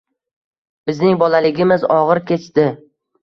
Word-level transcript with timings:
Bizning 0.91 1.19
bolaligimiz 1.23 1.85
og‘ir 1.97 2.23
kechdi 2.31 2.65